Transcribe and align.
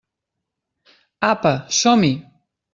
Apa, 1.31 1.53
som-hi! 1.81 2.13